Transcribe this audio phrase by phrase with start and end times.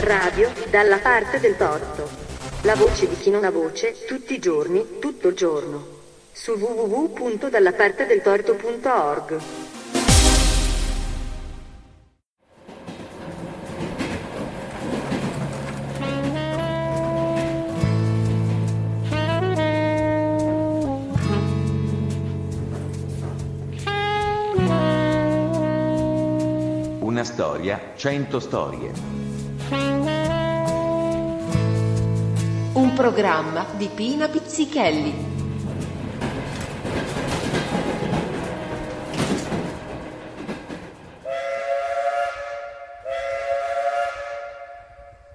[0.00, 2.06] Radio dalla parte del torto.
[2.62, 5.86] La voce di chi non ha voce, tutti i giorni, tutto il giorno.
[6.32, 9.40] Su www.dallapartedeltorto.org.
[27.24, 28.92] Una storia, cento storie.
[32.74, 35.14] Un programma di Pina Pizzichelli.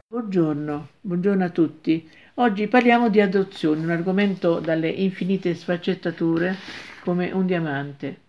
[0.08, 2.08] Buongiorno, buongiorno a tutti.
[2.35, 6.55] Oggi parliamo di adozione, un argomento dalle infinite sfaccettature
[7.03, 8.28] come un diamante.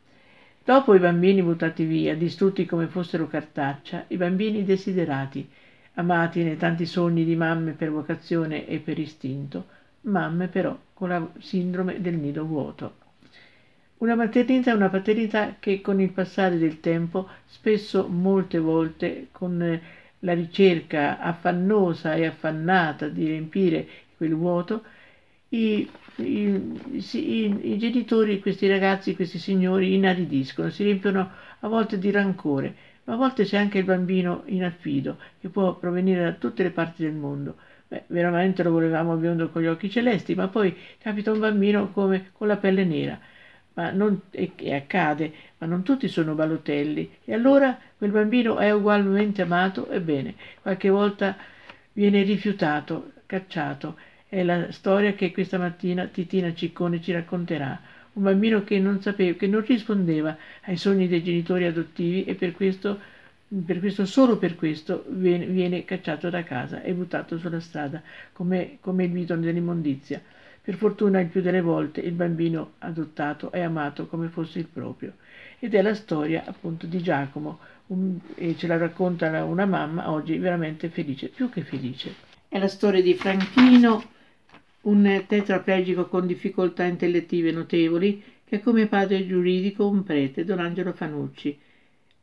[0.70, 5.50] Dopo i bambini buttati via, distrutti come fossero cartaccia, i bambini desiderati,
[5.94, 9.66] amati nei tanti sogni di mamme per vocazione e per istinto,
[10.02, 12.94] mamme però con la sindrome del nido vuoto.
[13.96, 19.80] Una maternità è una paternità che con il passare del tempo, spesso molte volte con
[20.20, 24.84] la ricerca affannosa e affannata di riempire quel vuoto,
[25.50, 26.80] i, i,
[27.12, 33.14] i, i genitori, questi ragazzi, questi signori inaridiscono, si riempiono a volte di rancore, ma
[33.14, 37.02] a volte c'è anche il bambino in affido, che può provenire da tutte le parti
[37.02, 37.56] del mondo.
[37.88, 42.30] Beh, veramente lo volevamo biondo con gli occhi celesti, ma poi capita un bambino come
[42.32, 43.18] con la pelle nera.
[43.74, 47.18] Ma non, e, e accade, ma non tutti sono balotelli.
[47.24, 51.36] E allora quel bambino è ugualmente amato, ebbene, qualche volta
[51.92, 53.96] viene rifiutato, cacciato.
[54.32, 57.80] È la storia che questa mattina Titina Ciccone ci racconterà
[58.12, 62.52] un bambino che non sapeva, che non rispondeva ai sogni dei genitori adottivi e per
[62.52, 62.96] questo,
[63.66, 68.00] per questo solo per questo viene, viene, cacciato da casa e buttato sulla strada
[68.32, 70.22] come, come il vito dell'immondizia.
[70.62, 75.14] Per fortuna il più delle volte il bambino adottato è amato come fosse il proprio.
[75.58, 80.38] Ed è la storia appunto di Giacomo, un, e ce la racconta una mamma oggi
[80.38, 82.14] veramente felice, più che felice.
[82.46, 84.18] È la storia di Franchino,
[84.82, 90.92] un tetraplegico con difficoltà intellettive notevoli, che ha come padre giuridico un prete, Don Angelo
[90.92, 91.58] Fanucci.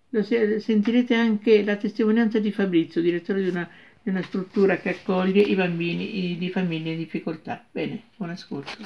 [0.10, 3.70] Lo sentirete anche la testimonianza di Fabrizio, direttore di una,
[4.02, 7.66] di una struttura che accoglie i bambini di famiglie in difficoltà.
[7.72, 8.84] Bene, buon ascolto.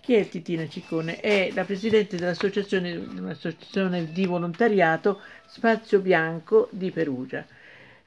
[0.00, 1.20] Chi è Titina Ciccone?
[1.20, 7.46] È la presidente dell'associazione, di volontariato Spazio Bianco di Perugia.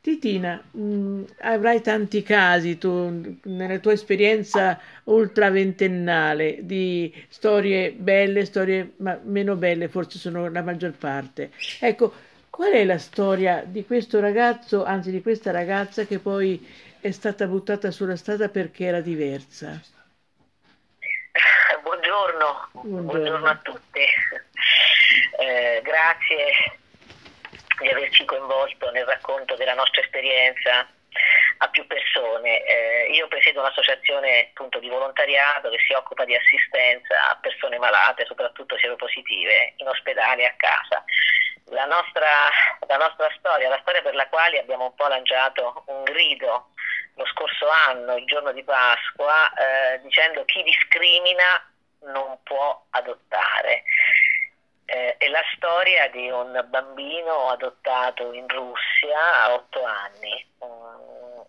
[0.10, 8.94] Titina, mh, mm, avrai tanti casi tu, nella tua esperienza ultraventennale di storie belle, storie
[8.98, 11.52] meno belle, forse sono la maggior parte.
[11.80, 12.12] Ecco,
[12.50, 16.68] qual è la storia di questo ragazzo, anzi di questa ragazza che poi
[17.00, 19.80] è stata buttata sulla strada perché era diversa?
[21.84, 24.00] Buongiorno, buongiorno, buongiorno a tutti.
[25.40, 26.79] Eh, grazie
[27.80, 30.88] di averci coinvolto nel racconto della nostra esperienza
[31.58, 32.64] a più persone.
[32.64, 38.26] Eh, io presiedo un'associazione appunto di volontariato che si occupa di assistenza a persone malate,
[38.26, 41.04] soprattutto sieropositive, in ospedale e a casa.
[41.72, 42.50] La nostra,
[42.88, 46.70] la nostra storia, la storia per la quale abbiamo un po' lanciato un grido
[47.16, 51.62] lo scorso anno, il giorno di Pasqua, eh, dicendo chi discrimina
[52.02, 53.84] non può adottare
[54.90, 60.46] eh, è la storia di un bambino adottato in Russia a otto anni.
[60.60, 61.46] Um,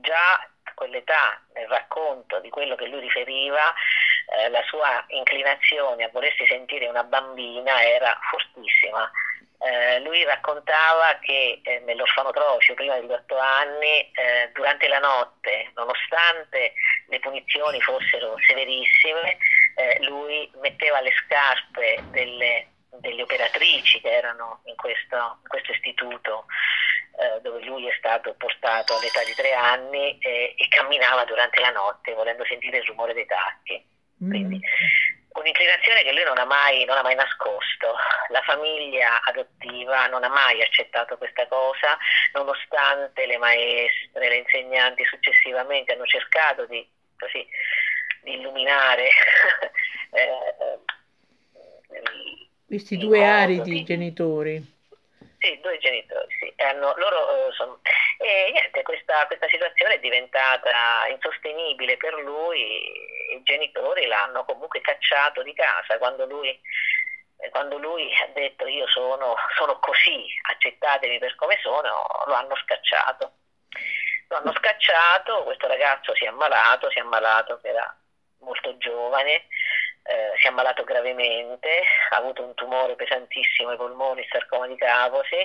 [0.00, 3.72] già a quell'età, nel racconto di quello che lui riferiva,
[4.36, 9.10] eh, la sua inclinazione a volersi sentire una bambina era fortissima.
[9.60, 16.74] Eh, lui raccontava che eh, nell'orfanotrofio prima degli otto anni, eh, durante la notte, nonostante
[17.08, 19.38] le punizioni fossero severissime,
[19.74, 22.68] eh, lui metteva le scarpe delle,
[23.00, 26.46] delle, operatrici che erano in questo, in questo istituto
[27.18, 31.70] eh, dove lui è stato portato all'età di tre anni e, e, camminava durante la
[31.70, 33.84] notte volendo sentire il rumore dei tacchi.
[34.22, 34.30] Mm.
[34.30, 34.60] Quindi,
[35.34, 37.96] un'inclinazione che lui non ha, mai, non ha mai nascosto.
[38.28, 41.96] La famiglia adottiva non ha mai accettato questa cosa,
[42.32, 46.86] nonostante le maestre, le insegnanti successivamente hanno cercato di,
[47.18, 47.46] così,
[48.24, 49.08] di illuminare
[50.10, 50.78] eh,
[52.66, 54.72] questi due aridi genitori.
[55.38, 56.52] Sì, due genitori, sì.
[56.56, 57.78] Hanno, loro, eh, sono,
[58.18, 62.60] e niente, questa, questa, situazione è diventata insostenibile per lui,
[63.36, 66.58] i genitori l'hanno comunque cacciato di casa quando lui
[67.50, 73.32] quando lui ha detto io sono, sono così, accettatemi per come sono, lo hanno scacciato.
[74.28, 77.96] Lo hanno scacciato, questo ragazzo si è ammalato, si è ammalato che era
[78.44, 79.46] molto giovane,
[80.04, 85.36] eh, si è ammalato gravemente, ha avuto un tumore pesantissimo ai polmoni, sarcoma di Cavosi,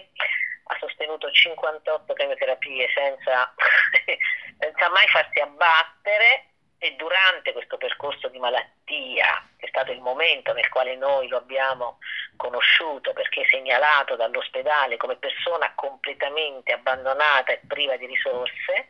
[0.71, 3.53] ha sostenuto 58 chemioterapie senza,
[4.59, 6.45] senza mai farsi abbattere
[6.77, 11.37] e durante questo percorso di malattia, che è stato il momento nel quale noi lo
[11.37, 11.97] abbiamo
[12.37, 18.87] conosciuto perché segnalato dall'ospedale come persona completamente abbandonata e priva di risorse,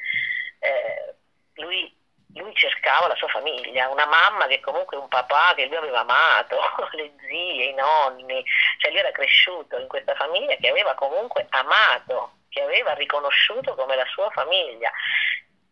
[0.60, 1.16] eh,
[1.56, 1.92] lui,
[2.36, 6.60] lui, cercava la sua famiglia, una mamma che comunque un papà che lui aveva amato,
[6.94, 8.44] le zie, i nonni,
[8.78, 13.96] cioè lui era cresciuto in questa famiglia che aveva comunque amato, che aveva riconosciuto come
[13.96, 14.92] la sua famiglia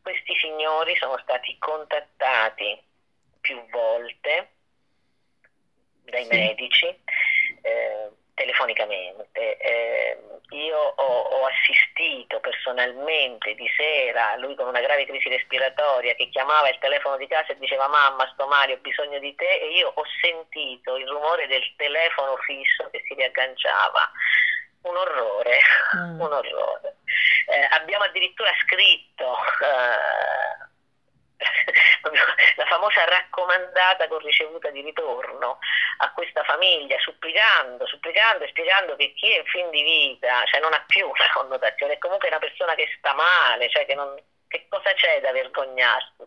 [0.08, 2.82] questi signori sono stati contattati
[3.42, 4.52] più volte
[6.04, 6.30] dai sì.
[6.30, 6.86] medici
[7.62, 8.10] eh,
[8.48, 9.58] telefonicamente.
[9.58, 10.18] Eh,
[10.52, 16.70] io ho, ho, assistito personalmente di sera, lui con una grave crisi respiratoria, che chiamava
[16.70, 19.92] il telefono di casa e diceva mamma sto male, ho bisogno di te e io
[19.94, 24.10] ho sentito il rumore del telefono fisso che si riagganciava
[24.84, 25.60] un orrore,
[25.98, 26.20] mm.
[26.22, 26.96] un orrore.
[27.48, 30.76] Eh, abbiamo addirittura scritto eh,
[32.56, 35.60] la famosa raccomandata con ricevuta di ritorno
[35.98, 40.60] a questa famiglia, supplicando, supplicando e spiegando che chi è in fin di vita cioè
[40.60, 44.16] non ha più una connotazione, è comunque una persona che sta male, cioè che, non,
[44.48, 46.24] che cosa c'è da vergognarsi?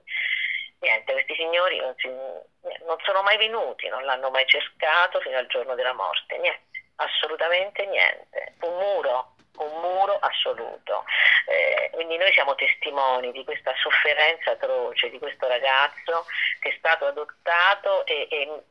[0.81, 5.47] Niente, questi signori non, si, non sono mai venuti, non l'hanno mai cercato fino al
[5.47, 6.69] giorno della morte, niente
[7.00, 11.05] assolutamente niente, un muro, un muro assoluto.
[11.47, 16.26] Eh, quindi noi siamo testimoni di questa sofferenza atroce di questo ragazzo
[16.61, 18.62] che è stato adottato e, e,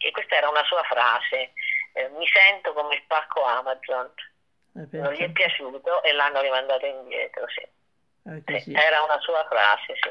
[0.00, 1.52] e questa era una sua frase,
[1.94, 4.12] eh, mi sento come il pacco Amazon.
[4.72, 8.60] Non gli è piaciuto e l'hanno rimandato indietro, sì.
[8.60, 10.10] sì era una sua frase, sì.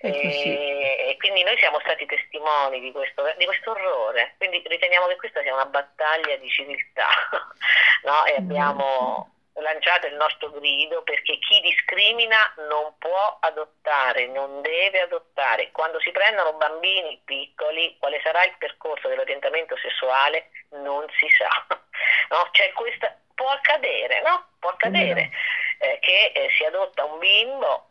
[0.00, 5.16] E, e, quindi noi siamo stati testimoni di questo, di questo, orrore, quindi riteniamo che
[5.16, 7.08] questa sia una battaglia di civiltà
[8.04, 8.24] no?
[8.26, 12.36] e abbiamo lanciato il nostro grido perché chi discrimina
[12.68, 15.70] non può adottare, non deve adottare.
[15.70, 21.48] Quando si prendono bambini piccoli, quale sarà il percorso dell'orientamento sessuale non si sa.
[22.28, 22.48] No?
[22.50, 24.48] Cioè questa, può accadere, no?
[24.58, 25.30] Può accadere
[25.78, 27.85] eh, che eh, si adotta un bimbo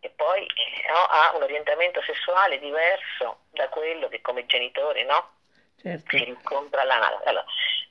[0.00, 0.46] e poi
[0.88, 5.38] no, ha un orientamento sessuale diverso da quello che come genitori no?
[5.80, 6.16] certo.
[6.16, 7.20] si incontra là.
[7.24, 7.44] Allora,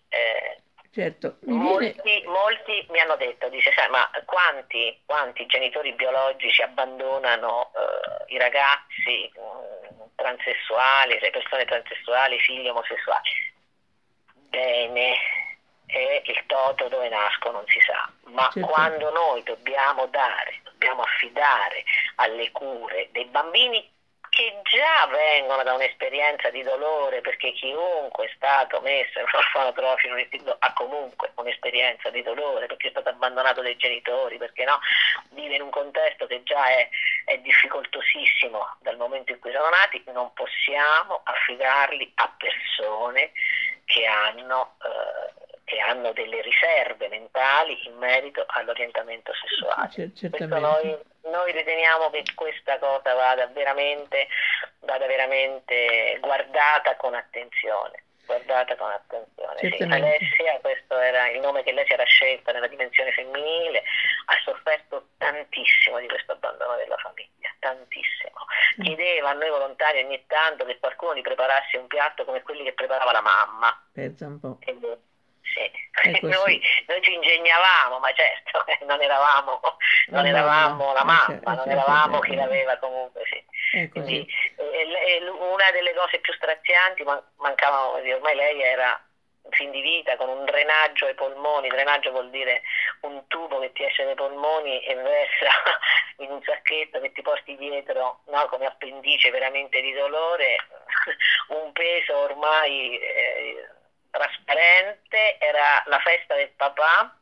[0.10, 0.62] eh,
[0.92, 1.38] certo.
[1.42, 2.28] mi molti, viene...
[2.28, 9.32] molti, mi hanno detto, dice, sai, ma quanti, quanti genitori biologici abbandonano eh, i ragazzi
[9.34, 13.48] mh, transessuali, le persone transessuali, figli omosessuali?
[14.50, 15.16] Bene,
[15.92, 18.68] e il toto dove nasco non si sa, ma certo.
[18.70, 21.84] quando noi dobbiamo dare dobbiamo affidare
[22.16, 23.98] alle cure dei bambini
[24.30, 30.16] che già vengono da un'esperienza di dolore, perché chiunque è stato messo in un orfanotrofio
[30.60, 34.80] ha comunque un'esperienza di dolore, perché è stato abbandonato dai genitori, perché no,
[35.32, 36.88] vive in un contesto che già è,
[37.26, 43.32] è difficoltosissimo dal momento in cui sono nati, non possiamo affidarli a persone
[43.86, 44.76] che hanno...
[44.84, 45.39] Eh,
[45.70, 50.12] che hanno delle riserve mentali in merito all'orientamento sessuale.
[50.60, 50.98] Noi,
[51.30, 54.28] noi, riteniamo che questa cosa vada veramente,
[54.80, 58.04] vada veramente guardata con attenzione.
[58.26, 59.58] Guardata con attenzione.
[59.60, 63.84] Sì, Alessia, questo era il nome che lei si era scelta nella dimensione femminile,
[64.26, 68.38] ha sofferto tantissimo di questo abbandono della famiglia, tantissimo.
[68.82, 72.74] Chiedeva a noi volontari ogni tanto che qualcuno gli preparasse un piatto come quelli che
[72.74, 73.84] preparava la mamma.
[73.92, 74.58] Pensa un po'.
[74.62, 74.78] E,
[75.54, 75.88] sì.
[76.22, 79.60] Noi, noi, ci ingegnavamo, ma certo, non eravamo,
[80.08, 83.90] non eravamo la mamma, certo, non eravamo chi l'aveva comunque, sì.
[83.90, 84.26] Quindi,
[84.56, 87.04] eh, una delle cose più strazianti,
[87.36, 89.02] mancava, ormai lei era
[89.52, 92.62] fin di vita con un drenaggio ai polmoni, drenaggio vuol dire
[93.02, 95.50] un tubo che ti esce dai polmoni e versa
[96.18, 100.58] in un sacchetto che ti porti dietro no, come appendice veramente di dolore,
[101.50, 103.68] un peso ormai eh,
[104.10, 107.20] trasparente, era la festa del papà,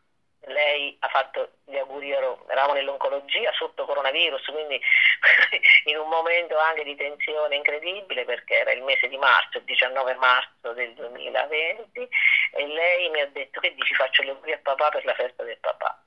[0.48, 4.80] lei ha fatto gli auguri, eravamo nell'oncologia sotto coronavirus, quindi
[5.86, 10.16] in un momento anche di tensione incredibile perché era il mese di marzo, il 19
[10.16, 12.08] marzo del 2020
[12.54, 15.44] e lei mi ha detto che dici faccio gli auguri a papà per la festa
[15.44, 16.02] del papà.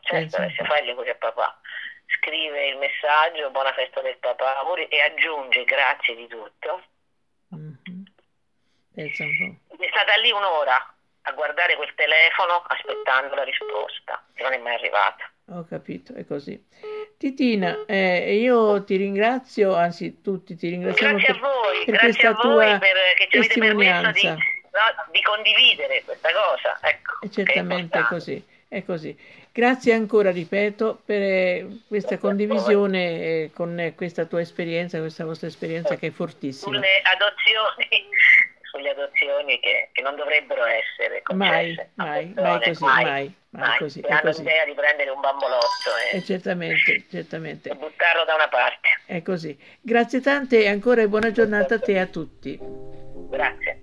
[0.00, 1.60] Certo, adesso fai gli auguri a papà.
[2.18, 6.82] Scrive il messaggio, buona festa del papà, auguri e aggiunge grazie di tutto.
[7.54, 8.02] Mm-hmm.
[9.90, 15.30] Stata lì un'ora a guardare quel telefono aspettando la risposta, che non è mai arrivata.
[15.52, 16.62] Ho capito, è così.
[17.18, 22.08] Titina, eh, io ti ringrazio, anzi tutti ti ringraziamo grazie per, a voi, per grazie
[22.12, 24.30] questa a voi tua per, che ci avete permesso di, testimonianza.
[24.30, 26.78] no, di condividere questa cosa.
[26.80, 29.18] Ecco, è certamente è così, è così.
[29.52, 35.24] Grazie ancora, ripeto, per eh, questa Grazie condivisione eh, con eh, questa tua esperienza, questa
[35.24, 36.72] vostra esperienza che è fortissima.
[36.72, 38.08] Sulle adozioni,
[38.70, 43.78] sulle adozioni che, che non dovrebbero essere Mai, concesse mai, persone, mai così, mai, mai
[43.78, 44.38] così, che è hanno così.
[44.42, 48.88] l'idea di prendere un bambolotto e, E certamente, certamente, e buttarlo da una parte.
[49.06, 49.58] è così.
[49.80, 52.58] Grazie tante e ancora buona giornata a te e a tutti.
[53.30, 53.79] Grazie.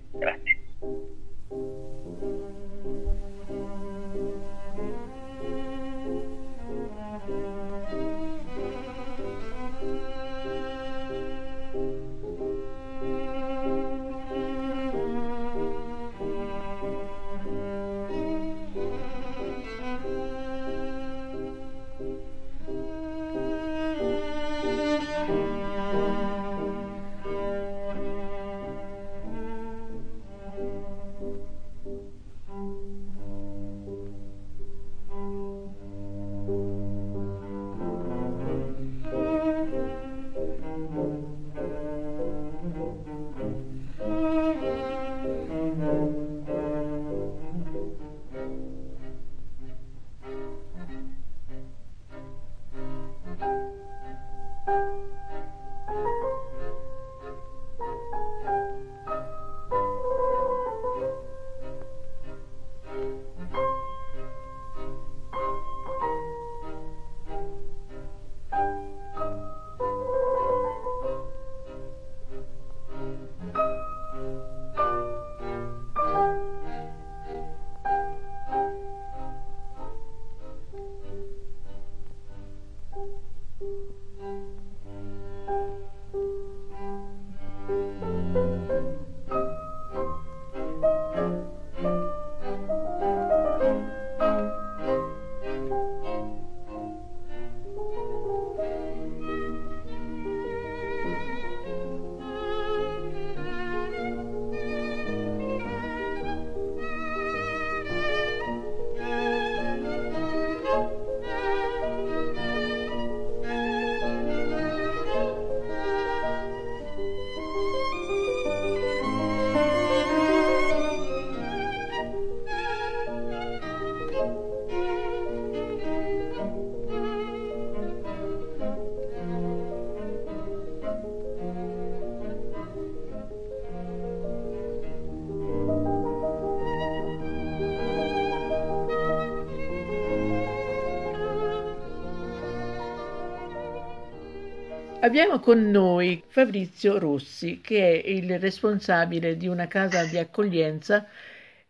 [145.08, 151.08] Abbiamo con noi Fabrizio Rossi, che è il responsabile di una casa di accoglienza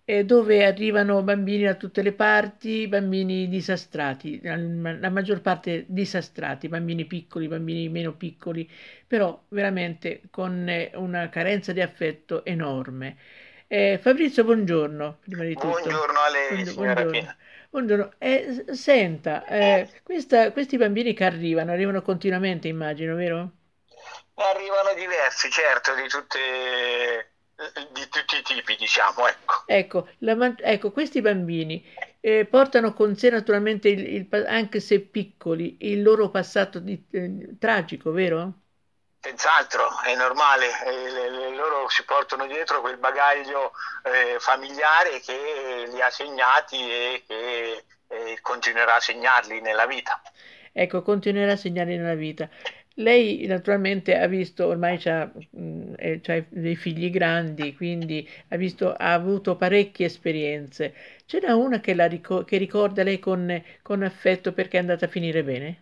[0.06, 7.06] eh, dove arrivano bambini da tutte le parti, bambini disastrati, la maggior parte disastrati, bambini
[7.06, 8.68] piccoli, bambini meno piccoli,
[9.06, 13.18] però veramente con eh, una carenza di affetto enorme.
[13.68, 15.68] Eh, Fabrizio, buongiorno, prima di tutto.
[15.68, 16.72] Buongiorno a lei, Buongiorno.
[16.72, 17.06] signora.
[17.06, 17.38] Pina.
[17.70, 18.12] Buongiorno.
[18.18, 23.52] Eh, senta, eh, questa- questi bambini che arrivano, arrivano continuamente, immagino, vero?
[24.36, 27.32] Arrivano diversi, certo, di tutte,
[27.92, 29.66] di tutti i tipi, diciamo, ecco.
[29.70, 31.84] Ecco, la ecco, questi bambini
[32.22, 37.56] eh, portano con sé naturalmente, il, il anche se piccoli, il loro passato di- eh,
[37.60, 38.62] tragico, vero?
[39.28, 46.10] Senz'altro, è normale, eh, loro si portano dietro quel bagaglio eh, familiare che li ha
[46.10, 50.22] segnati e che eh, continuerà a segnarli nella vita.
[50.72, 52.50] Ecco, continuerà a segnare nella vita.
[52.94, 59.58] Lei naturalmente ha visto, ormai eh, c'ha dei figli grandi, quindi ha visto, ha avuto
[59.58, 60.96] parecchie esperienze.
[61.26, 65.04] Ce n'è una che, la rico- che ricorda lei con, con affetto perché è andata
[65.04, 65.82] a finire bene?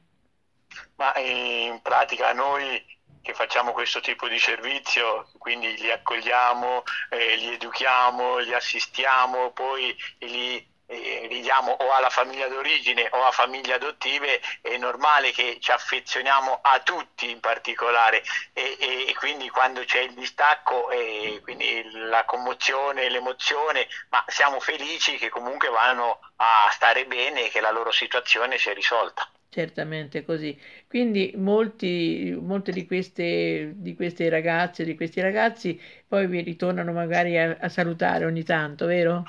[0.95, 2.83] Ma in pratica noi
[3.25, 9.95] che facciamo questo tipo di servizio, quindi li accogliamo, eh, li educhiamo, li assistiamo, poi
[10.19, 15.57] li, eh, li diamo o alla famiglia d'origine o a famiglie adottive, è normale che
[15.59, 18.21] ci affezioniamo a tutti in particolare
[18.53, 24.59] e, e- e quindi quando c'è il distacco, eh, quindi la commozione, l'emozione, ma siamo
[24.59, 29.27] felici che comunque vanno a stare bene e che la loro situazione si è risolta.
[29.55, 30.59] Certamente così.
[30.85, 37.37] Quindi molti, molte di queste, di queste ragazze, di questi ragazzi poi vi ritornano magari
[37.37, 39.23] a, a salutare ogni tanto, vero?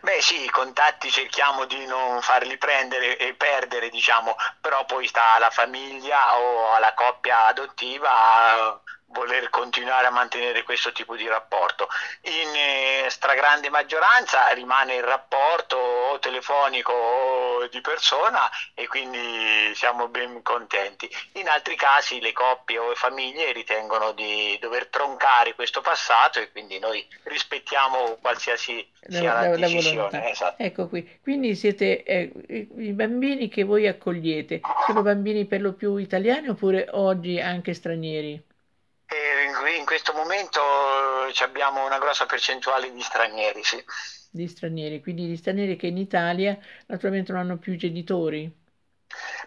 [0.00, 5.34] Beh sì, i contatti cerchiamo di non farli prendere e perdere, diciamo, però poi sta
[5.36, 8.82] alla famiglia o alla coppia adottiva
[9.14, 11.86] voler continuare a mantenere questo tipo di rapporto.
[12.22, 15.76] In eh, stragrande maggioranza rimane il rapporto
[16.14, 21.08] o telefonico o di persona e quindi siamo ben contenti.
[21.34, 26.50] In altri casi le coppie o le famiglie ritengono di dover troncare questo passato e
[26.50, 30.18] quindi noi rispettiamo qualsiasi sia la, la, decisione.
[30.18, 30.62] La esatto.
[30.62, 35.96] Ecco qui, quindi siete eh, i bambini che voi accogliete, sono bambini per lo più
[35.96, 38.52] italiani oppure oggi anche stranieri?
[39.84, 40.60] in questo momento
[41.42, 43.82] abbiamo una grossa percentuale di stranieri, sì.
[44.34, 48.52] Di stranieri, quindi di stranieri che in Italia naturalmente non hanno più genitori.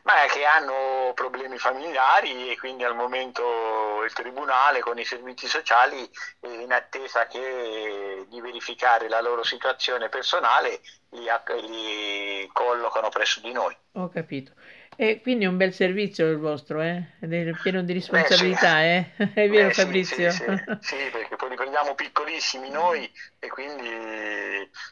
[0.03, 6.08] Ma che hanno problemi familiari e quindi al momento il Tribunale con i servizi sociali
[6.41, 10.79] in attesa che, di verificare la loro situazione personale
[11.10, 11.25] li,
[11.67, 13.75] li collocano presso di noi.
[13.96, 14.53] Ho capito.
[15.00, 17.18] E quindi è un bel servizio il vostro, eh?
[17.20, 19.24] È pieno di responsabilità, Beh, sì.
[19.24, 19.34] eh?
[19.44, 20.32] È vero Beh, Fabrizio?
[20.32, 23.88] Sì, sì, sì, perché poi li prendiamo piccolissimi noi e quindi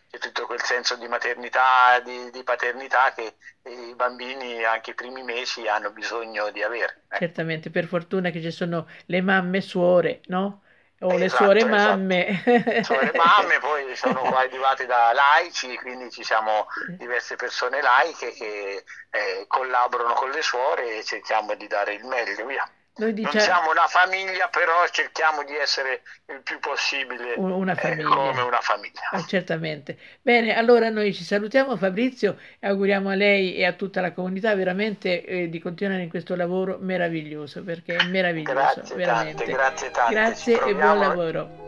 [0.10, 5.24] c'è tutto quel senso di maternità, di, di paternità che i bambini anche i primi
[5.24, 7.06] mesi hanno bisogno di avere.
[7.10, 7.18] Eh.
[7.18, 10.62] Certamente, per fortuna che ci sono le mamme suore, no?
[11.00, 11.76] O esatto, le suore esatto.
[11.76, 12.42] mamme.
[12.84, 18.84] Suore mamme poi sono qua arrivate da laici, quindi ci siamo diverse persone laiche che
[19.10, 22.46] eh, collaborano con le suore e cerchiamo di dare il meglio.
[22.46, 22.70] Via.
[22.98, 23.34] Noi diciamo...
[23.34, 28.62] Non siamo una famiglia, però cerchiamo di essere il più possibile una eh, come una
[28.62, 29.10] famiglia.
[29.12, 29.98] Ah, certamente.
[30.22, 34.56] Bene, allora noi ci salutiamo Fabrizio e auguriamo a lei e a tutta la comunità
[34.56, 38.54] veramente eh, di continuare in questo lavoro meraviglioso, perché è meraviglioso.
[38.54, 39.44] Grazie veramente.
[39.44, 40.14] tante, grazie tante.
[40.14, 41.64] Grazie e buon lavoro.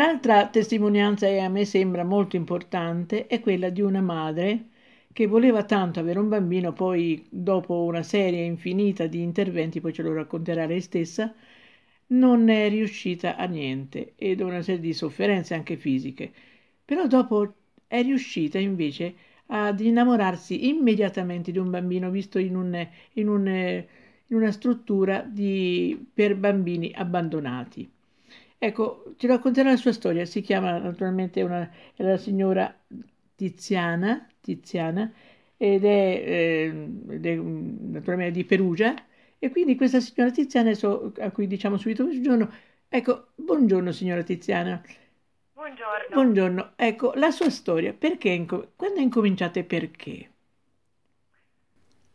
[0.00, 4.68] L'altra testimonianza che a me sembra molto importante è quella di una madre
[5.12, 10.00] che voleva tanto avere un bambino, poi dopo una serie infinita di interventi, poi ce
[10.02, 11.34] lo racconterà lei stessa,
[12.08, 16.32] non è riuscita a niente ed una serie di sofferenze anche fisiche.
[16.82, 17.54] Però dopo
[17.86, 19.14] è riuscita invece
[19.48, 26.06] ad innamorarsi immediatamente di un bambino visto in, un, in, un, in una struttura di,
[26.14, 27.90] per bambini abbandonati.
[28.62, 32.70] Ecco, ci racconterà la sua storia, si chiama naturalmente una, è la signora
[33.34, 35.10] Tiziana, Tiziana
[35.56, 38.94] ed, è, eh, ed è, naturalmente di Perugia
[39.38, 42.52] e quindi questa signora Tiziana so, a cui diciamo subito buongiorno,
[42.86, 44.82] ecco, buongiorno signora Tiziana.
[45.54, 46.08] Buongiorno.
[46.10, 50.30] Buongiorno, ecco, la sua storia, perché, quando incominciate e perché?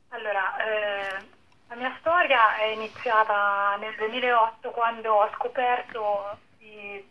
[0.10, 1.26] Allora, eh,
[1.70, 7.08] la mia storia è iniziata nel 2008 quando ho scoperto di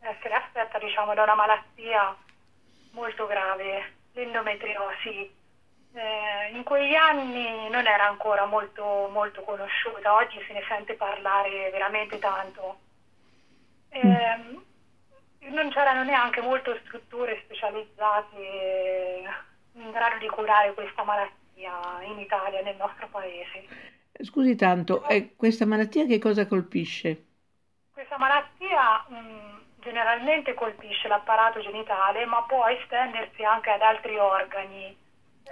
[0.00, 2.14] essere affetta diciamo, da una malattia
[2.90, 5.40] molto grave, l'endometriosi.
[5.94, 11.70] Eh, in quegli anni non era ancora molto, molto conosciuta, oggi se ne sente parlare
[11.70, 12.78] veramente tanto.
[13.88, 14.60] Eh,
[15.48, 19.24] non c'erano neanche molte strutture specializzate
[19.74, 24.00] in grado di curare questa malattia in Italia, nel nostro paese.
[24.20, 27.24] Scusi tanto, eh, questa malattia che cosa colpisce?
[27.92, 34.96] Questa malattia mh, generalmente colpisce l'apparato genitale, ma può estendersi anche ad altri organi,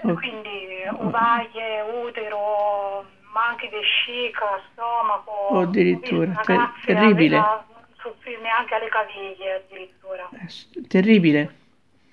[0.02, 0.14] oh.
[0.14, 5.30] quindi ovaie, utero, ma anche vescica, stomaco.
[5.30, 7.68] Oh, addirittura, Ter- terribile
[8.00, 10.28] soffrirne anche alle caviglie addirittura.
[10.32, 11.58] Eh, terribile.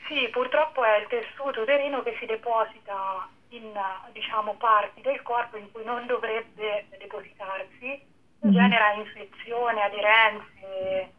[0.08, 3.72] Sì, purtroppo è il tessuto uterino che si deposita in
[4.12, 8.54] diciamo, parti del corpo in cui non dovrebbe depositarsi, mm-hmm.
[8.54, 11.10] genera infezione, aderenze eh,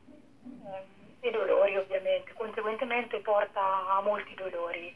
[1.20, 4.94] e dolori ovviamente, conseguentemente porta a molti dolori.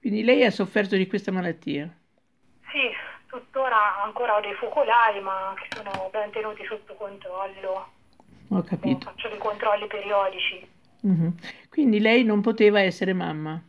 [0.00, 1.92] Quindi lei ha sofferto di questa malattia?
[2.70, 2.90] Sì,
[3.26, 7.88] tuttora ancora ho dei focolai ma che sono ben tenuti sotto controllo.
[8.50, 9.10] Ho capito.
[9.10, 10.68] Faccio dei controlli periodici.
[11.06, 11.28] Mm-hmm.
[11.68, 13.60] Quindi lei non poteva essere mamma?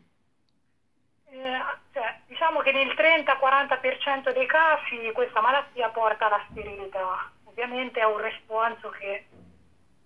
[1.30, 1.60] Eh,
[1.93, 7.32] cioè, diciamo che nel 30-40% dei casi questa malattia porta alla sterilità.
[7.45, 9.26] Ovviamente è un responso che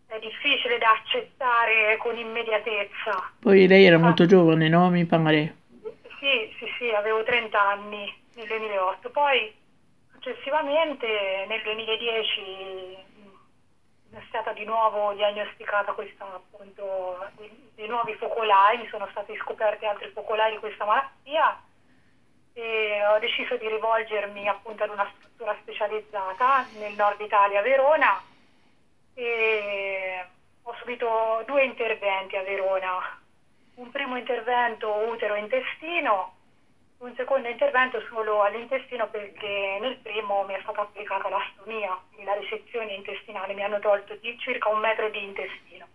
[0.07, 3.33] è difficile da accettare con immediatezza.
[3.41, 3.99] Poi lei era ah.
[3.99, 4.89] molto giovane, no?
[4.89, 5.55] Mi pare.
[6.19, 9.09] Sì, sì, sì, avevo 30 anni nel 2008.
[9.09, 9.53] Poi
[10.13, 13.09] successivamente nel 2010
[14.13, 17.29] è stata di nuovo diagnosticata questa appunto
[17.75, 21.61] dei, nuovi focolai, mi sono stati scoperti altri focolai di questa malattia
[22.53, 28.23] e ho deciso di rivolgermi appunto ad una struttura specializzata nel nord Italia a Verona
[29.13, 30.25] e
[30.61, 33.19] ho subito due interventi a Verona.
[33.75, 36.39] Un primo intervento utero-intestino
[37.01, 42.35] un secondo intervento solo all'intestino perché nel primo mi è stata applicata l'astomia, quindi la
[42.35, 45.87] risezione intestinale, mi hanno tolto di circa un metro di intestino.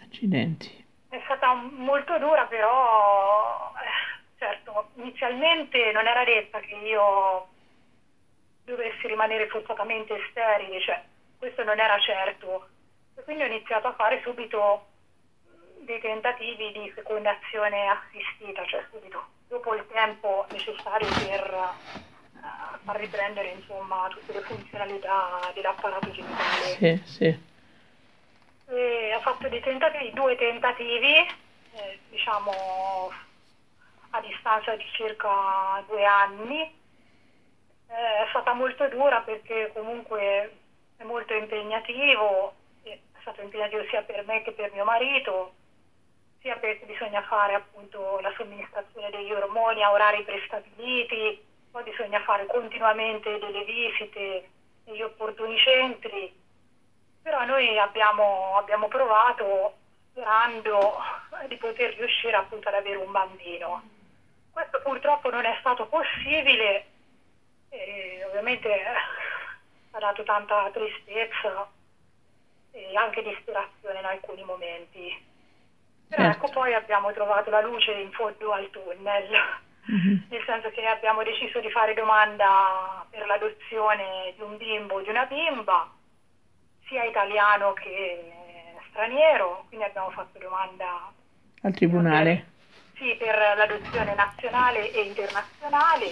[0.00, 0.84] Accidenti.
[1.08, 3.71] È stata molto dura però,
[4.72, 7.48] certo, inizialmente non era detta che io
[8.64, 11.02] dovessi rimanere forzatamente sterile, cioè
[11.38, 12.68] questo non era certo.
[13.14, 14.86] E quindi ho iniziato a fare subito
[15.80, 21.74] dei tentativi di fecondazione assistita, cioè subito dopo il tempo necessario per
[22.32, 26.76] uh, far riprendere insomma, tutte le funzionalità dell'apparato genitale.
[26.78, 27.50] Sì, sì.
[28.68, 31.16] E ho fatto dei tentativi, due tentativi,
[31.74, 32.52] eh, diciamo
[34.12, 36.60] a distanza di circa due anni.
[36.60, 40.56] Eh, è stata molto dura perché comunque
[40.96, 45.54] è molto impegnativo, è stato impegnativo sia per me che per mio marito
[46.40, 52.46] sia perché bisogna fare appunto la somministrazione degli ormoni a orari prestabiliti, poi bisogna fare
[52.46, 54.48] continuamente delle visite
[54.84, 56.34] negli opportuni centri,
[57.22, 59.74] però noi abbiamo, abbiamo provato
[60.10, 60.98] sperando
[61.46, 63.91] di poter riuscire appunto ad avere un bambino.
[64.52, 66.86] Questo purtroppo non è stato possibile
[67.70, 68.68] e ovviamente
[69.90, 71.68] ha dato tanta tristezza
[72.72, 75.30] e anche disperazione in alcuni momenti.
[76.08, 76.44] Però certo.
[76.44, 79.30] ecco poi abbiamo trovato la luce in fondo al tunnel,
[79.90, 80.16] mm-hmm.
[80.28, 85.08] nel senso che abbiamo deciso di fare domanda per l'adozione di un bimbo o di
[85.08, 85.90] una bimba,
[86.86, 88.32] sia italiano che
[88.90, 91.10] straniero, quindi abbiamo fatto domanda
[91.62, 92.51] al tribunale.
[92.94, 96.08] Sì, per l'adozione nazionale e internazionale.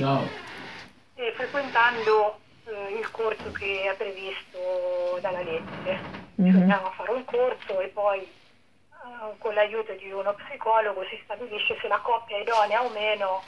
[1.14, 5.98] E frequentando eh, il corso che è previsto dalla legge.
[6.40, 6.70] Mm-hmm.
[6.70, 11.98] Fare un corso e poi eh, con l'aiuto di uno psicologo si stabilisce se la
[11.98, 13.42] coppia è idonea o meno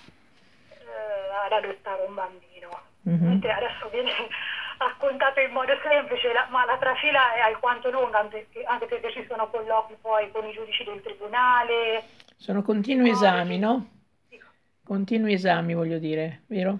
[0.69, 2.81] eh, ad adottare un bambino.
[3.09, 3.41] Mm-hmm.
[3.43, 4.13] Adesso viene
[4.79, 9.27] raccontato in modo semplice, la, ma la trafila è alquanto lunga, anche, anche perché ci
[9.29, 12.05] sono colloqui poi con i giudici del tribunale.
[12.43, 13.89] Sono continui esami, no?
[14.85, 16.77] Continui esami, voglio dire, vero?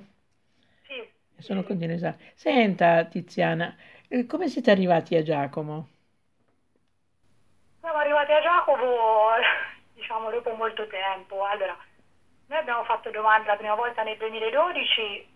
[0.89, 1.09] Sì.
[1.39, 2.17] Sono continui esami.
[2.35, 3.73] Senta, Tiziana,
[4.09, 5.89] eh, come siete arrivati a Giacomo?
[7.79, 9.29] Siamo arrivati a Giacomo,
[9.95, 11.45] diciamo, dopo molto tempo.
[11.45, 11.79] Allora,
[12.47, 15.29] noi abbiamo fatto domanda la prima volta nel 2012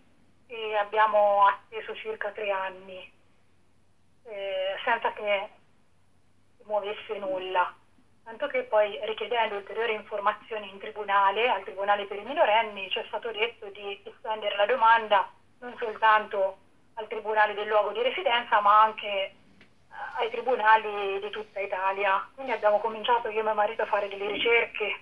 [0.47, 3.09] e abbiamo atteso circa tre anni
[4.25, 5.49] eh, senza che
[6.65, 7.73] muovesse nulla.
[8.27, 13.05] Tanto che poi richiedendo ulteriori informazioni in tribunale, al Tribunale per i minorenni, ci è
[13.07, 16.57] stato detto di estendere la domanda non soltanto
[16.95, 19.33] al tribunale del luogo di residenza, ma anche eh,
[20.17, 22.27] ai tribunali di tutta Italia.
[22.35, 24.99] Quindi abbiamo cominciato io e mio marito a fare delle ricerche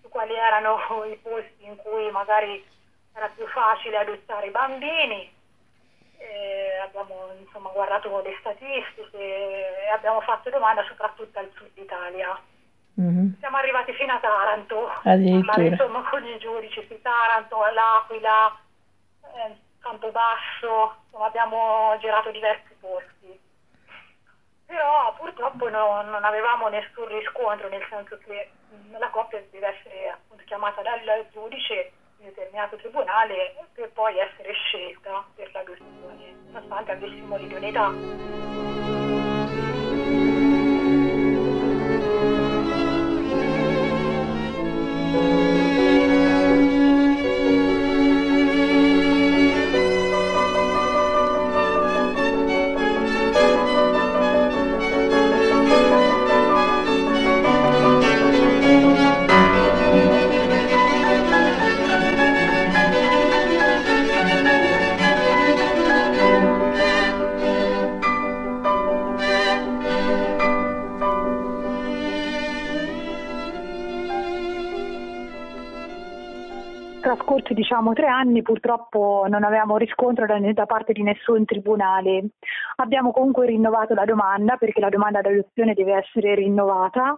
[0.00, 0.78] su quali erano
[1.10, 2.64] i posti in cui magari
[3.12, 5.34] era più facile adottare i bambini.
[6.16, 12.40] Eh, abbiamo insomma, guardato le statistiche e abbiamo fatto domanda soprattutto al sud Italia.
[13.00, 13.38] Mm-hmm.
[13.38, 18.54] Siamo arrivati fino a Taranto, parlare insomma con i giudici di Taranto, L'Aquila,
[19.22, 23.40] eh, Campobasso, insomma, abbiamo girato diversi posti.
[24.66, 28.50] Però purtroppo no, non avevamo nessun riscontro, nel senso che
[28.98, 35.24] la coppia deve essere appunto chiamata dal giudice di determinato tribunale per poi essere scelta
[35.34, 38.81] per l'adozione, nonostante avessimo l'idoneità.
[77.62, 82.24] Diciamo tre anni purtroppo non avevamo riscontro da, da, parte di nessun tribunale.
[82.76, 87.16] Abbiamo comunque rinnovato la domanda perché la domanda d'adozione deve essere rinnovata.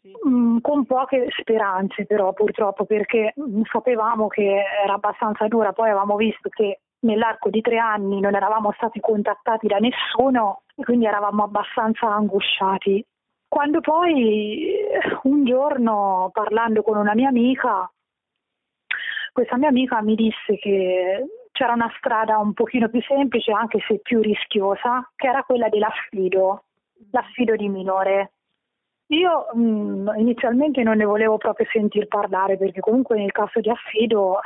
[0.00, 0.12] Sì.
[0.22, 5.72] Mh, mm, con poche speranze però purtroppo perché mh, mm, sapevamo che era abbastanza dura,
[5.72, 10.84] poi avevamo visto che nell'arco di tre anni non eravamo stati contattati da nessuno e
[10.84, 13.04] quindi eravamo abbastanza angosciati.
[13.48, 14.72] Quando poi
[15.24, 17.90] un giorno parlando con una mia amica
[19.32, 23.98] questa mia amica mi disse che c'era una strada un pochino più semplice, anche se
[23.98, 26.64] più rischiosa, che era quella dell'affido,
[27.10, 28.32] l'affido di minore.
[29.08, 33.68] Io mh, mm, inizialmente non ne volevo proprio sentir parlare perché comunque nel caso di
[33.68, 34.40] affido eh,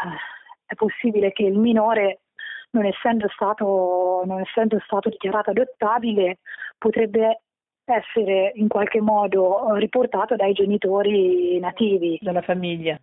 [0.67, 2.23] è possibile che il minore,
[2.71, 6.39] non essendo, stato, non essendo stato dichiarato adottabile,
[6.79, 7.43] potrebbe
[7.85, 12.19] essere in qualche modo riportato dai genitori nativi.
[12.21, 12.99] Dalla famiglia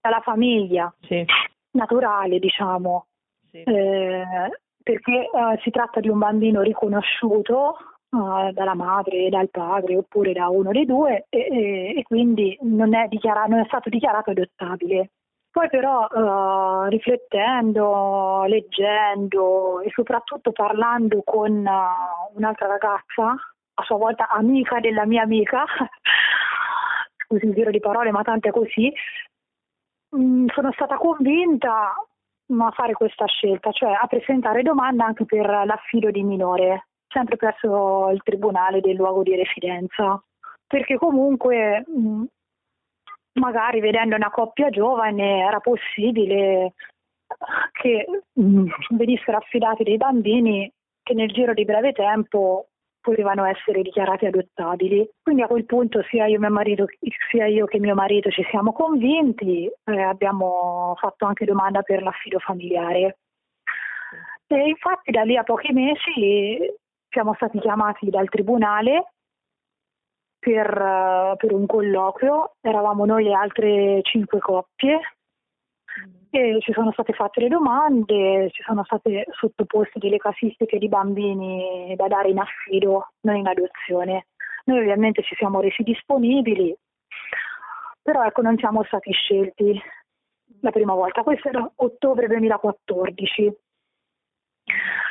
[0.00, 1.24] dalla famiglia sì.
[1.72, 3.06] naturale, diciamo,
[3.50, 3.62] sì.
[3.62, 4.24] eh,
[4.82, 7.76] perché eh, si tratta di un bambino riconosciuto
[8.10, 12.94] eh, dalla madre, dal padre oppure da uno dei due e, e, e quindi non
[12.94, 13.08] è,
[13.48, 15.10] non è, stato dichiarato adottabile.
[15.50, 23.34] Poi però uh, riflettendo, leggendo e soprattutto parlando con uh, un'altra ragazza,
[23.74, 25.64] a sua volta amica della mia amica,
[27.26, 29.29] scusi il giro di parole ma tante così, Mm,
[30.10, 36.22] sono stata convinta a fare questa scelta, cioè a presentare domanda anche per l'affido di
[36.22, 40.20] minore, sempre presso il tribunale del luogo di residenza,
[40.66, 42.24] perché comunque mm,
[43.34, 46.74] magari vedendo una coppia giovane era possibile
[47.72, 48.06] che
[48.40, 50.70] mm, venissero affidati dei bambini
[51.02, 52.69] che nel giro di breve tempo
[53.00, 55.08] potevano essere dichiarati adottabili.
[55.22, 56.86] Quindi a quel punto sia io, marito,
[57.30, 62.38] sia io che mio marito ci siamo convinti, eh, abbiamo fatto anche domanda per l'affido
[62.38, 63.18] familiare.
[64.46, 66.58] E infatti da lì a pochi mesi
[67.08, 69.12] siamo stati chiamati dal tribunale
[70.38, 75.00] per, per un colloquio, eravamo noi e altre cinque coppie
[76.30, 81.94] e ci sono state fatte le domande, ci sono state sottoposte delle casistiche di bambini
[81.96, 84.26] da dare in affido, non in adozione.
[84.64, 86.74] Noi ovviamente ci siamo resi disponibili,
[88.02, 89.80] però ecco non siamo stati scelti
[90.60, 93.56] la prima volta, questo era ottobre 2014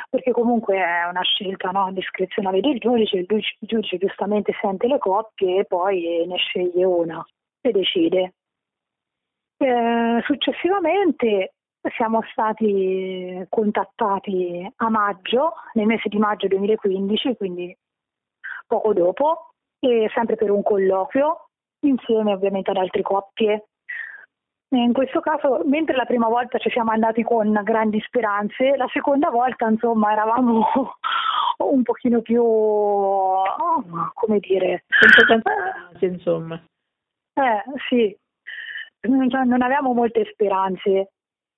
[0.10, 4.88] perché comunque è una scelta no, discrezionale del giudice, il giudice, il giudice giustamente sente
[4.88, 7.24] le coppie e poi ne sceglie una
[7.62, 8.34] e decide.
[9.62, 11.56] Eh, successivamente
[11.96, 17.76] siamo stati contattati a maggio, nel mese di maggio 2015, quindi
[18.66, 21.50] poco dopo, e sempre per un colloquio,
[21.86, 23.66] insieme ovviamente ad altre coppie.
[24.70, 29.30] In questo caso, mentre la prima volta ci siamo andati con grandi speranze, la seconda
[29.30, 30.66] volta, insomma, eravamo
[31.58, 32.44] un pochino più,
[34.14, 34.86] come dire...
[36.06, 36.56] insomma.
[37.34, 38.16] Eh, sì,
[39.02, 41.12] non avevamo molte speranze.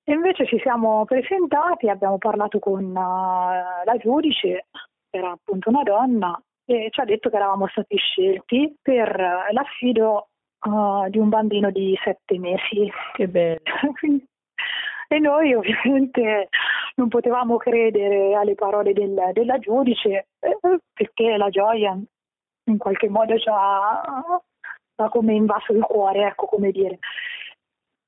[0.04, 4.66] E invece ci siamo presentati, abbiamo parlato con uh, la giudice,
[5.10, 9.16] era appunto una donna, e ci ha detto che eravamo stati scelti per
[9.52, 10.30] l'affido
[10.66, 12.92] uh, di un bambino di sette mesi.
[13.14, 13.60] Che bello.
[15.08, 16.50] e noi ovviamente
[16.96, 20.58] non potevamo credere alle parole del, della giudice eh,
[20.94, 21.98] perché la gioia
[22.66, 24.42] in qualche modo ci ha,
[24.96, 27.00] ha come invaso il cuore, ecco come dire.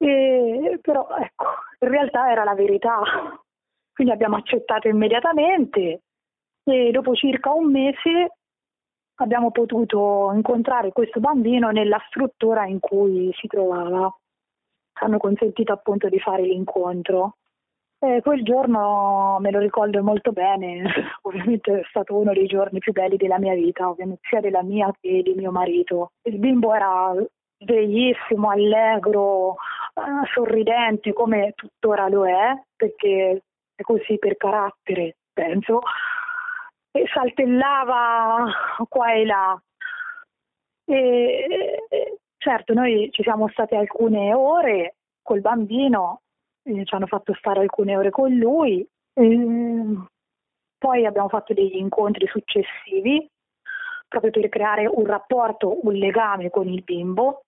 [0.03, 1.45] E, però ecco,
[1.79, 2.99] in realtà era la verità,
[3.93, 6.01] quindi abbiamo accettato immediatamente
[6.65, 8.33] e dopo circa un mese
[9.15, 14.13] abbiamo potuto incontrare questo bambino nella struttura in cui si trovava.
[14.99, 17.37] Hanno consentito appunto di fare l'incontro.
[17.97, 20.83] E quel giorno me lo ricordo molto bene,
[21.23, 24.91] ovviamente è stato uno dei giorni più belli della mia vita, ovviamente sia della mia
[24.99, 26.11] che di mio marito.
[26.23, 27.15] Il bimbo era
[27.63, 29.55] sveglissimo, allegro,
[29.93, 33.41] eh, sorridente come tuttora lo è, perché
[33.75, 35.81] è così per carattere, penso,
[36.91, 38.45] e saltellava
[38.87, 39.61] qua e là.
[40.85, 41.77] E,
[42.37, 46.21] certo, noi ci siamo state alcune ore col bambino,
[46.63, 53.27] ci hanno fatto stare alcune ore con lui, poi abbiamo fatto degli incontri successivi
[54.07, 57.43] proprio per creare un rapporto, un legame con il bimbo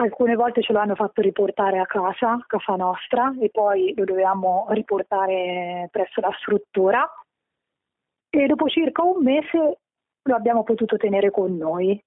[0.00, 4.04] Alcune volte ce lo hanno fatto riportare a casa, a casa nostra, e poi lo
[4.04, 7.04] dovevamo riportare presso la struttura.
[8.30, 9.78] E dopo circa un mese
[10.22, 12.00] lo abbiamo potuto tenere con noi,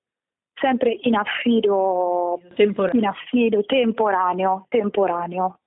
[0.53, 2.99] sempre in affido, temporaneo.
[3.01, 5.59] In affido temporaneo, temporaneo,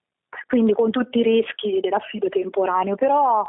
[0.46, 3.44] quindi con tutti i rischi dell'affido temporaneo, però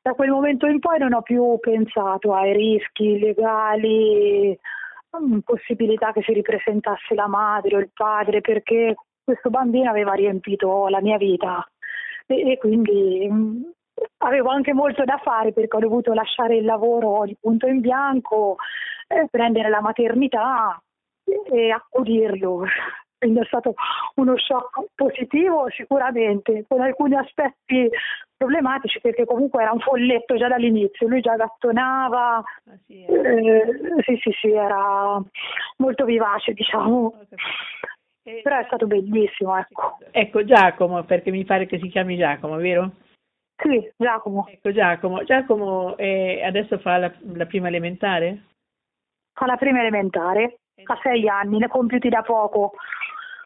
[0.00, 4.58] da quel momento in poi non ho più pensato ai rischi legali,
[5.44, 11.00] possibilità che si ripresentasse la madre o il padre perché questo bambino aveva riempito la
[11.00, 11.66] mia vita.
[12.26, 13.62] E, e quindi mh, mm,
[14.18, 18.56] avevo anche molto da fare perché ho dovuto lasciare il lavoro di punto in bianco,
[19.08, 20.80] eh, prendere la maternità
[21.24, 22.64] e, e accudirlo.
[23.18, 23.74] Quindi è stato
[24.16, 27.88] uno shock positivo sicuramente, con alcuni aspetti
[28.36, 32.44] problematici perché comunque era un folletto già dall'inizio, lui già gattonava, ah,
[32.86, 33.62] sì, eh,
[34.04, 35.20] sì, sì, sì, era
[35.78, 37.14] molto vivace diciamo.
[38.22, 39.98] Eh, Però è stato bellissimo, ecco.
[40.10, 42.92] Ecco Giacomo, perché mi pare che si chiami Giacomo, vero?
[43.56, 44.46] Sì, Giacomo.
[44.48, 48.42] Ecco Giacomo, Giacomo eh, adesso fa la, la prima elementare?
[49.32, 52.72] Fa la prima elementare, ha sei anni, ne compiuti da poco.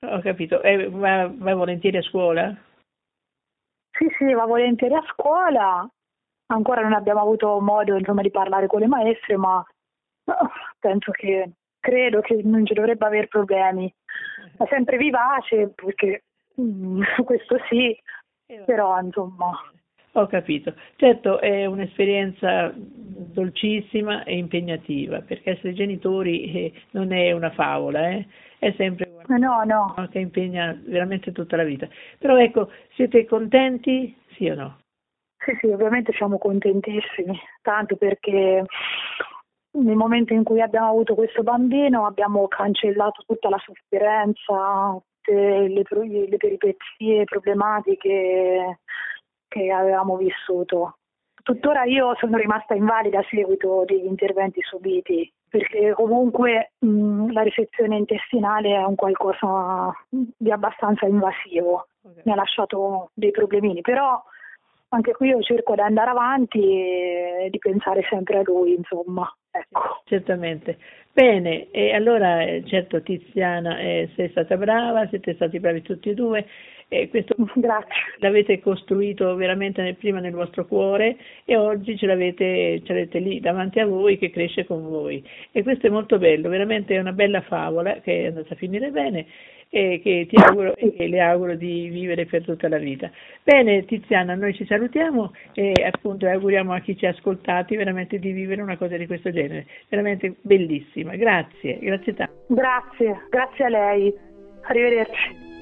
[0.02, 0.62] Ho capito.
[0.62, 2.56] E va, va volentieri a scuola?
[4.00, 5.86] Sì, sì, va volentieri a scuola.
[6.46, 9.62] Ancora non abbiamo avuto modo insomma, di parlare con le maestre, ma
[10.80, 13.94] penso che credo che non ci dovrebbe avere problemi.
[14.56, 16.24] È sempre vivace, perché
[16.58, 17.94] mm, questo sì,
[18.64, 19.69] però insomma.
[20.12, 20.74] Ho capito.
[20.96, 28.26] Certo è un'esperienza dolcissima e impegnativa, perché essere genitori eh, non è una favola, eh?
[28.58, 30.08] è sempre no, no.
[30.10, 31.88] che impegna veramente tutta la vita.
[32.18, 34.78] Però ecco, siete contenti, sì o no?
[35.38, 38.64] Sì, sì, ovviamente siamo contentissimi, tanto perché
[39.72, 45.82] nel momento in cui abbiamo avuto questo bambino abbiamo cancellato tutta la sofferenza, tutte le,
[46.28, 48.80] le peripezie problematiche
[49.50, 50.94] che avevamo vissuto.
[51.42, 57.96] Tuttora io sono rimasta invalida a seguito degli interventi subiti, perché comunque mh, la risezione
[57.96, 62.22] intestinale è un qualcosa di abbastanza invasivo, okay.
[62.24, 64.22] mi ha lasciato dei problemini, però
[64.92, 69.28] anche qui io cerco di andare avanti e di pensare sempre a lui, insomma.
[69.50, 70.02] Ecco.
[70.04, 70.78] Certamente.
[71.12, 76.14] Bene, e allora eh, certo Tiziana eh, sei stata brava, siete stati bravi tutti e
[76.14, 76.46] due
[76.92, 77.94] e questo Grazie.
[78.18, 83.38] l'avete costruito veramente nel, prima nel vostro cuore e oggi ce l'avete, ce l'avete lì
[83.38, 85.24] davanti a voi che cresce con voi.
[85.52, 88.90] E questo è molto bello, veramente è una bella favola che è andata a finire
[88.90, 89.26] bene
[89.72, 93.08] e che ti auguro e le auguro di vivere per tutta la vita.
[93.44, 98.32] Bene Tiziana, noi ci salutiamo e appunto auguriamo a chi ci ha ascoltati veramente di
[98.32, 101.14] vivere una cosa di questo genere, veramente bellissima.
[101.14, 102.34] Grazie, grazie tanto.
[102.48, 104.12] Grazie, grazie a lei.
[104.62, 105.59] Arrivederci.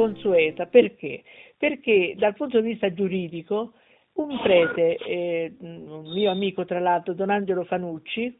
[0.00, 0.66] Inconsueta.
[0.66, 1.22] Perché?
[1.56, 3.74] Perché dal punto di vista giuridico
[4.14, 8.36] un prete, eh, un mio amico tra l'altro, Don Angelo Fanucci,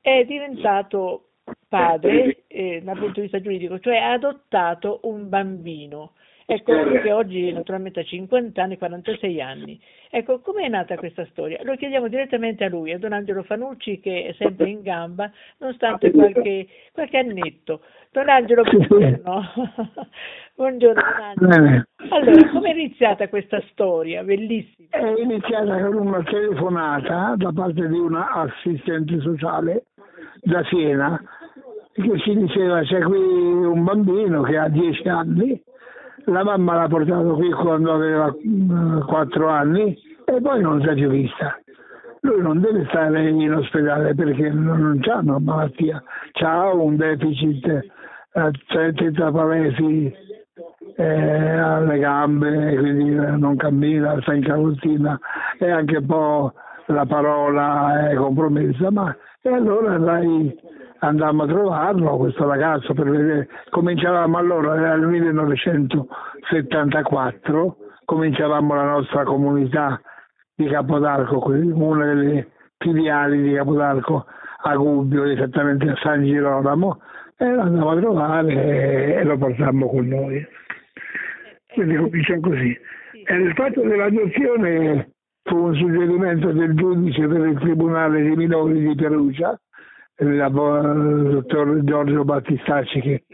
[0.00, 1.30] è diventato
[1.68, 6.12] padre eh, dal punto di vista giuridico, cioè ha adottato un bambino.
[6.46, 9.80] Ecco, che oggi naturalmente ha 50 anni, 46 anni.
[10.10, 11.60] Ecco, com'è nata questa storia?
[11.62, 16.10] Lo chiediamo direttamente a lui, a Don Angelo Fanucci, che è sempre in gamba, nonostante
[16.10, 17.82] qualche, qualche annetto.
[18.12, 19.42] Don Angelo, buongiorno.
[20.56, 21.00] buongiorno,
[21.36, 21.84] Don Angelo.
[22.10, 24.24] Allora, come è iniziata questa storia?
[24.24, 24.88] Bellissima.
[24.90, 29.84] È iniziata con una telefonata da parte di una assistente sociale
[30.42, 31.22] da Siena
[31.92, 35.62] che ci diceva c'è qui un bambino che ha 10 anni
[36.24, 38.32] la mamma l'ha portato qui quando aveva
[39.06, 41.58] 4 mm, anni e poi non si è più vista.
[42.22, 46.02] Lui non deve stare in ospedale perché non ha una malattia,
[46.42, 47.86] ha un deficit,
[48.32, 50.14] eh, tetrapalesi
[50.96, 55.18] eh, alle gambe, quindi non cammina, sta in carrozzina.
[55.58, 56.52] E anche un po'
[56.86, 60.54] la parola è compromessa, ma e allora andai
[60.98, 69.98] andammo a trovarlo, questo ragazzo, per vedere, cominciavamo allora, il 1974, cominciavamo la nostra comunità
[70.54, 74.26] di Capodarco, una delle filiali di Capodarco
[74.62, 77.00] a Gubbio, esattamente a San Girolamo,
[77.40, 80.46] e lo andammo a trovare e lo portammo con noi.
[81.72, 82.78] Quindi comincia così.
[83.24, 85.12] E il fatto dell'adozione
[85.44, 89.58] fu un suggerimento del giudice per il Tribunale dei minori di Perugia,
[90.18, 93.24] il dottor Giorgio Battistacci che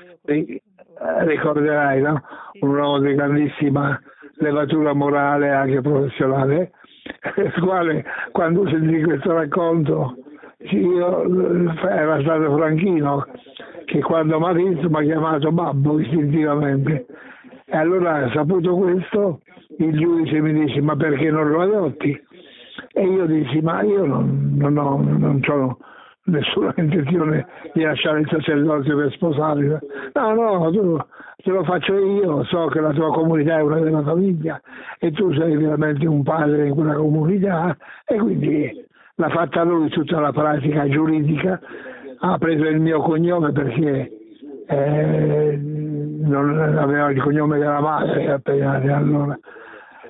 [1.25, 2.23] ricorderai, no?
[2.61, 4.01] un uomo di grandissima
[4.35, 6.71] levatura morale e anche professionale,
[7.39, 10.15] il quale quando sentì questo racconto
[10.59, 13.27] io, era stato Franchino
[13.85, 17.07] che quando mi ha mi ha chiamato babbo istintivamente
[17.67, 19.41] e allora saputo questo
[19.79, 22.19] il giudice mi dice ma perché non lo adotti?
[22.93, 25.79] E io dissi ma io non, non ho, non ho
[26.27, 29.81] nessuna intenzione di lasciare il sacerdozio per sposare.
[30.15, 30.99] No, no, tu
[31.43, 34.61] te lo faccio io, so che la tua comunità è una della famiglia
[34.99, 37.77] e tu sei veramente un padre in quella comunità
[38.07, 38.85] e quindi
[39.17, 41.61] l'ha fatta lui tutta la pratica giuridica,
[42.19, 44.11] ha preso il mio cognome perché
[44.67, 49.39] eh, non aveva il cognome della madre appena allora.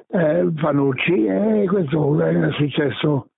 [0.09, 3.29] Eh, Fanucci e questo è successo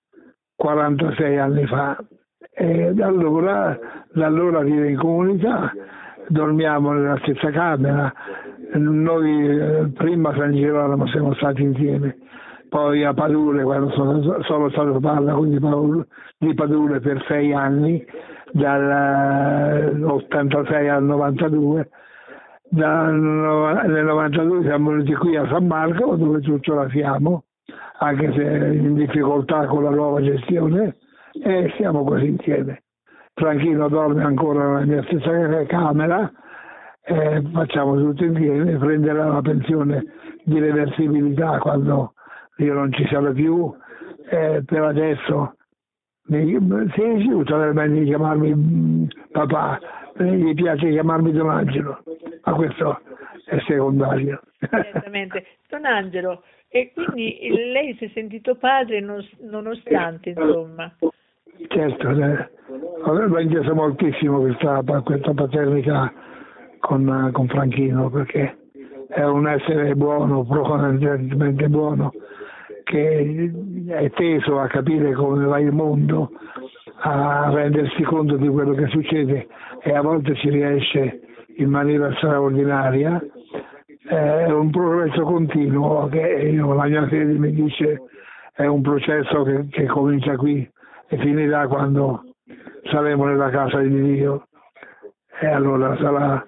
[0.55, 1.97] 46 anni fa.
[2.51, 3.77] E da allora,
[4.13, 5.71] da allora vive in comunità,
[6.27, 8.11] dormiamo nella stessa camera,
[8.73, 12.17] noi eh, prima San Girolamo siamo stati insieme,
[12.69, 15.35] poi a Padule quando sono, sono stato parla
[16.37, 18.05] di Padule per sei anni,
[18.51, 21.89] dall'86 al 92,
[22.71, 27.45] nel 92 siamo venuti qui a San Marco dove tutto la siamo,
[27.99, 28.43] anche se
[28.75, 30.97] in difficoltà con la nuova gestione
[31.43, 32.83] e siamo così insieme.
[33.33, 36.31] Franchino dorme ancora nella mia stessa camera,
[37.03, 40.03] eh, facciamo tutto insieme, prenderà la pensione
[40.43, 42.13] di reversibilità quando
[42.59, 43.73] io non ci sarò più,
[44.29, 45.55] eh, per adesso
[46.27, 46.57] mi,
[46.93, 49.79] si rifiuta veramente di chiamarmi mm, papà,
[50.17, 52.03] gli piace chiamarmi Don Angelo,
[52.43, 53.01] ma questo
[53.45, 54.41] è secondario.
[54.59, 55.45] Certamente.
[55.69, 58.99] Don Angelo, e quindi lei si è sentito padre
[59.39, 60.93] nonostante, insomma.
[61.67, 62.49] Certo, eh,
[63.05, 66.13] l'ho inteso moltissimo questa, questa paternità
[66.79, 68.57] con, con, Franchino perché
[69.09, 72.13] è un essere buono, profondamente buono,
[72.89, 73.51] che
[73.87, 76.31] è teso a capire come va il mondo,
[77.01, 79.47] a rendersi conto di quello che succede
[79.83, 81.21] e a volte ci riesce
[81.57, 83.23] in maniera straordinaria.
[84.07, 88.01] È un progresso continuo che io, la mia fede mi dice
[88.53, 90.67] è un processo che, che comincia qui
[91.09, 92.23] e finirà quando
[92.89, 94.47] saremo nella casa di Dio
[95.39, 96.43] e allora sarà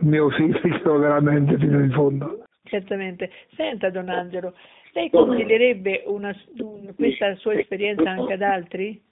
[0.00, 0.28] mio
[0.60, 2.44] figlio veramente fino in fondo.
[2.64, 3.30] Certamente.
[3.56, 4.52] Senta Don Angelo,
[4.94, 9.02] lei consiglierebbe una, un, questa sua esperienza anche ad altri?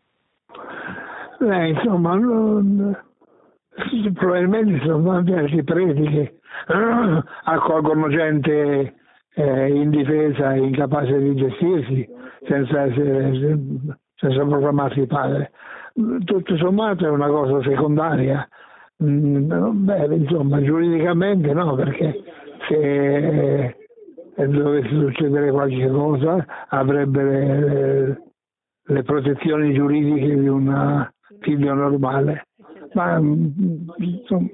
[1.38, 2.96] Beh, insomma, non,
[4.14, 6.38] probabilmente sono tanti altri preti che
[7.44, 8.94] accolgono gente
[9.34, 12.08] eh, indifesa e incapace di gestirsi
[12.46, 13.58] senza essere
[14.14, 15.50] senza proclamarsi padre.
[16.24, 18.48] Tutto sommato è una cosa secondaria.
[19.02, 22.22] Mm, beh, insomma, giuridicamente no, perché
[22.68, 23.81] se
[24.36, 28.22] eh, dovesse succedere qualche cosa avrebbe le,
[28.82, 31.08] le protezioni giuridiche di un
[31.40, 32.46] figlio normale.
[32.94, 34.48] Ma mm, insomma,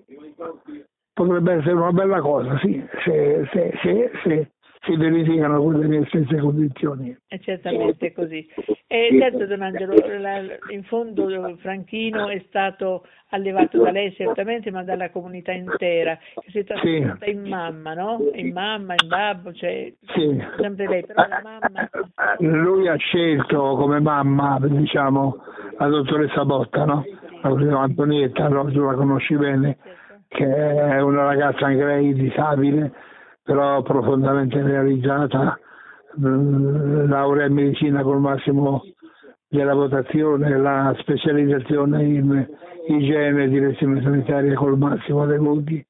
[1.13, 4.51] potrebbe essere una bella cosa, sì, se, se, se
[4.83, 7.17] si verificano con le mie stesse condizioni.
[7.27, 8.47] È certamente così.
[8.87, 9.95] E certo, Don Angelo,
[10.71, 16.59] in fondo Franchino è stato allevato da lei certamente, ma dalla comunità intera, che si
[16.61, 17.31] è trasformata sì.
[17.31, 18.19] in mamma, no?
[18.33, 20.43] In mamma, in babbo, cioè sì.
[20.59, 21.91] sempre lei, però la mamma...
[22.39, 25.37] Lui ha scelto come mamma, diciamo,
[25.79, 27.05] la dottoressa Botta, no?
[27.43, 28.71] La Antonietta, no?
[28.71, 29.77] tu la conosci bene,
[30.29, 32.93] che è una ragazza anche lei disabile,
[33.49, 35.59] però profondamente realizzata,
[36.21, 38.83] mm, laurea in medicina col massimo
[39.49, 42.47] della votazione, la specializzazione in
[42.89, 45.83] igiene e direzione sanitaria col massimo dei voti,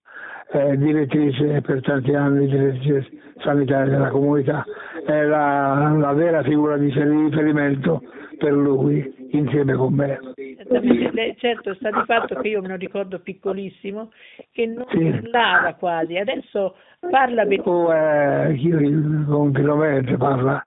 [0.53, 4.65] eh, direttrice per tanti anni, direttrice sanitaria della comunità,
[5.05, 8.03] è la, la vera figura di riferimento
[8.39, 10.19] per lui insieme con me.
[11.37, 14.11] Certo, sta di fatto che io me lo ricordo piccolissimo,
[14.53, 15.11] che non sì.
[15.11, 16.77] parlava quasi, adesso
[17.11, 17.63] parla bene.
[17.65, 20.65] Oh, eh, io continuamente parla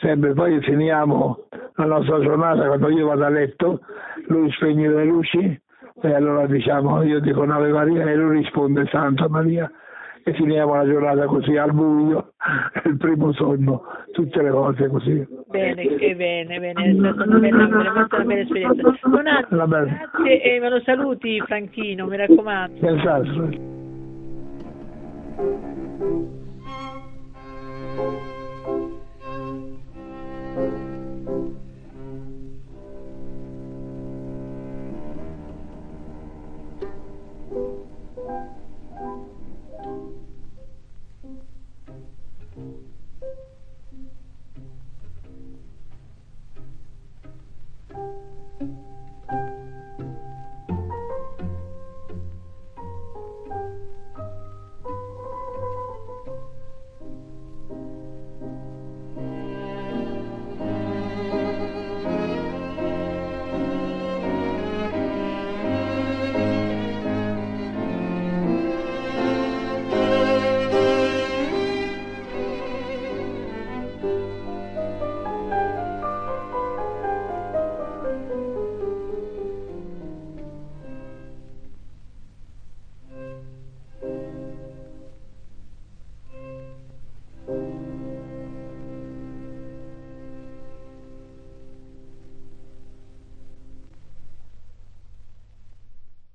[0.00, 3.80] sempre, poi finiamo la nostra giornata quando io vado a letto,
[4.28, 5.60] lui spegne le luci
[6.02, 9.70] e allora diciamo io dico Ave Maria e lui risponde Santa Maria
[10.24, 12.32] e finiamo la giornata così al buio,
[12.84, 13.82] il primo sogno,
[14.12, 15.26] tutte le cose così.
[15.50, 18.94] Bene, che bene, bene, è stata una bella, veramente una bella esperienza.
[19.02, 22.78] Donato, grazie e me lo saluti Franchino, mi raccomando.
[22.80, 23.68] Senz'altro.